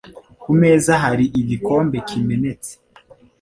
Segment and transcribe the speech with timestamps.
[0.41, 2.71] Ku meza hari igikombe kimenetse.